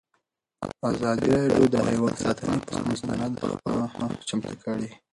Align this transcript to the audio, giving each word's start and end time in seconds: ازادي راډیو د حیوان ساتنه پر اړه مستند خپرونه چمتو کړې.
ازادي 0.91 1.29
راډیو 1.37 1.65
د 1.73 1.75
حیوان 1.87 2.13
ساتنه 2.23 2.55
پر 2.65 2.71
اړه 2.77 2.85
مستند 2.89 3.33
خپرونه 3.41 4.07
چمتو 4.27 4.53
کړې. 4.63 4.89